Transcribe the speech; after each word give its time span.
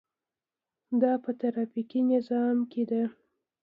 دا 1.01 1.11
په 1.23 1.29
ټرافیکي 1.39 1.99
نظام 2.11 2.57
کې 2.71 2.83
ده. 2.89 3.03